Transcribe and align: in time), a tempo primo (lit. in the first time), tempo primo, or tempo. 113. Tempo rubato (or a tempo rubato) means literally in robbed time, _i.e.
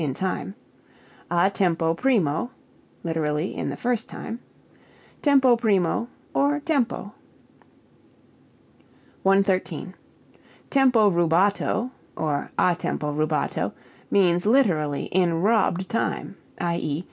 in 0.03 0.15
time), 0.15 0.55
a 1.29 1.47
tempo 1.51 1.93
primo 1.93 2.49
(lit. 3.03 3.15
in 3.17 3.69
the 3.69 3.77
first 3.77 4.09
time), 4.09 4.39
tempo 5.21 5.55
primo, 5.55 6.07
or 6.33 6.59
tempo. 6.59 7.13
113. 9.21 9.93
Tempo 10.71 11.07
rubato 11.07 11.91
(or 12.15 12.49
a 12.57 12.75
tempo 12.75 13.11
rubato) 13.11 13.71
means 14.09 14.47
literally 14.47 15.03
in 15.03 15.35
robbed 15.39 15.87
time, 15.87 16.35
_i.e. 16.59 16.99